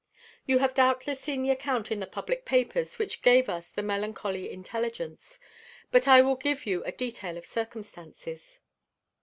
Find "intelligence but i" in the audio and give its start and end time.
4.51-6.21